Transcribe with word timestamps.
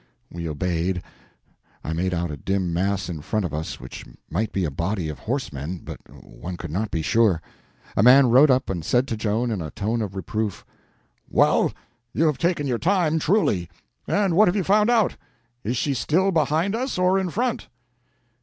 We 0.31 0.49
obeyed. 0.49 1.03
I 1.83 1.93
made 1.93 2.11
out 2.11 2.31
a 2.31 2.35
dim 2.35 2.73
mass 2.73 3.07
in 3.07 3.21
front 3.21 3.45
of 3.45 3.53
us 3.53 3.79
which 3.79 4.03
might 4.31 4.51
be 4.51 4.65
a 4.65 4.71
body 4.71 5.09
of 5.09 5.19
horsemen, 5.19 5.81
but 5.83 5.99
one 6.09 6.57
could 6.57 6.71
not 6.71 6.89
be 6.89 7.03
sure. 7.03 7.39
A 7.95 8.01
man 8.01 8.31
rode 8.31 8.49
up 8.49 8.67
and 8.67 8.83
said 8.83 9.07
to 9.09 9.15
Joan 9.15 9.51
in 9.51 9.61
a 9.61 9.69
tone 9.69 10.01
of 10.01 10.15
reproof: 10.15 10.65
"Well, 11.29 11.71
you 12.15 12.25
have 12.25 12.39
taken 12.39 12.65
your 12.65 12.79
time, 12.79 13.19
truly. 13.19 13.69
And 14.07 14.35
what 14.35 14.47
have 14.47 14.55
you 14.55 14.63
found 14.63 14.89
out? 14.89 15.17
Is 15.63 15.77
she 15.77 15.93
still 15.93 16.31
behind 16.31 16.75
us, 16.75 16.97
or 16.97 17.19
in 17.19 17.29
front?" 17.29 17.67